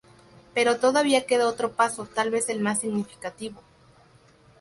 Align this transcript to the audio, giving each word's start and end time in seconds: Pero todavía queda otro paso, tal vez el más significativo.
Pero 0.55 0.79
todavía 0.79 1.27
queda 1.27 1.47
otro 1.47 1.73
paso, 1.75 2.07
tal 2.07 2.31
vez 2.31 2.49
el 2.49 2.59
más 2.59 2.79
significativo. 2.79 3.61